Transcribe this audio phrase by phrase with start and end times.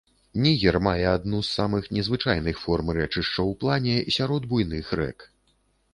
[0.43, 5.33] Нігер мае адну з самых незвычайных форм рэчышча ў плане сярод буйных рэк.